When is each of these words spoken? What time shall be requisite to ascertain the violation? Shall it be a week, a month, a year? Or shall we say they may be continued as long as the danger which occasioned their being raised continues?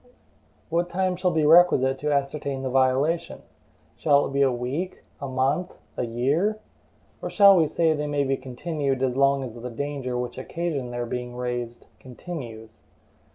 What 0.69 0.89
time 0.89 1.15
shall 1.15 1.29
be 1.29 1.45
requisite 1.45 1.99
to 1.99 2.11
ascertain 2.11 2.63
the 2.63 2.71
violation? 2.71 3.43
Shall 3.97 4.25
it 4.25 4.33
be 4.33 4.41
a 4.41 4.51
week, 4.51 5.03
a 5.21 5.27
month, 5.27 5.73
a 5.95 6.05
year? 6.07 6.57
Or 7.21 7.29
shall 7.29 7.55
we 7.55 7.67
say 7.67 7.93
they 7.93 8.07
may 8.07 8.23
be 8.23 8.35
continued 8.35 9.03
as 9.03 9.15
long 9.15 9.43
as 9.43 9.53
the 9.53 9.69
danger 9.69 10.17
which 10.17 10.39
occasioned 10.39 10.91
their 10.91 11.05
being 11.05 11.35
raised 11.35 11.85
continues? 11.99 12.81